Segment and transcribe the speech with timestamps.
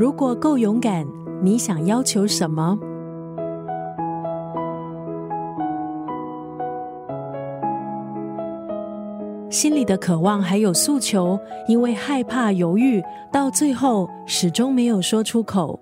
[0.00, 1.06] 如果够勇敢，
[1.42, 2.78] 你想要求什么？
[9.50, 15.78] 心里的渴望还有诉求，因为害怕犹豫，到最后始终没有说出口。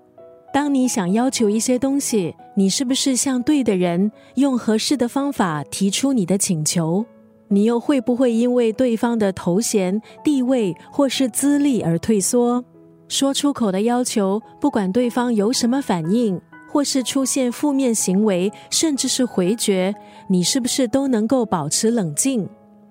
[0.53, 7.07] 当你想要求一些东西，你是不是向对的人，用合适的方法提出你的请求？
[7.47, 12.65] 你又会不会因为对方的头衔、地位或是资历而退缩？
[13.09, 16.41] 说出口的要求，不管对方有什么反应，
[16.71, 19.95] 或是出现负面行为，甚至是回绝，
[20.29, 22.49] 你是不是都能够保持冷静？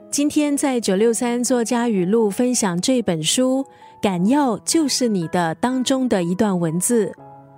[0.09, 3.63] 今天在九六三作家语录分享这本书
[4.01, 7.11] 《敢要就是你的》当中的一段文字。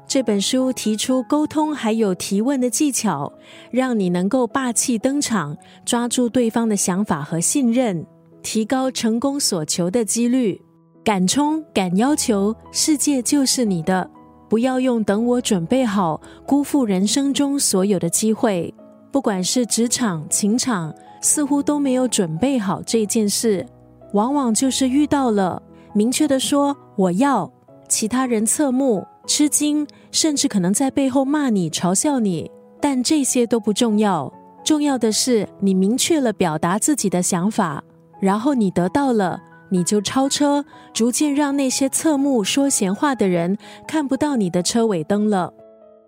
[0.05, 3.31] 这本书提出沟通还有提问的技巧，
[3.71, 5.55] 让你能够霸气登场，
[5.85, 8.05] 抓住对方的想法和信任，
[8.41, 10.59] 提高成功所求的几率。
[11.03, 14.09] 敢冲敢要求，世界就是你的。
[14.47, 18.73] 不要用等我准备好，辜负人生中所有的机会。
[19.11, 23.65] 不管是职场、情场，似乎都没有准备好这件事，
[24.13, 25.61] 往往就是遇到了，
[25.93, 27.51] 明确的说我要，
[27.87, 29.05] 其他人侧目。
[29.27, 32.49] 吃惊，甚至可能在背后骂你、嘲笑你，
[32.81, 34.33] 但这些都不重要。
[34.63, 37.83] 重要的是，你明确了表达自己的想法，
[38.19, 39.39] 然后你得到了，
[39.69, 45.53] 你就超车，逐渐让那些侧目说闲话的人看不到你的车尾灯了。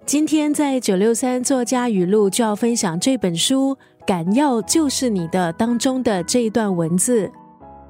[0.06, 7.32] 今天在九六三作家语录就要分享这本书《敢要就是你的》当中的这一段文字，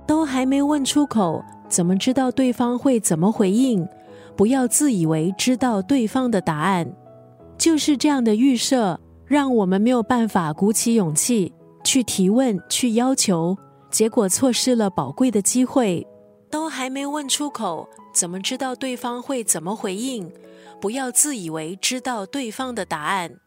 [0.05, 3.87] 都还没问出口，怎么知道对方会怎么回应？
[4.35, 6.91] 不要自以为知道对方的答案，
[7.57, 13.57] 就是这样的预设，让我们没有办法鼓起勇气去提问、去要求，
[13.91, 16.07] 结果错失了宝贵的机会。
[16.49, 20.31] 都还没问出口，怎么知道对方会怎么回应？
[20.79, 23.41] 不要自以为知道对方的答案。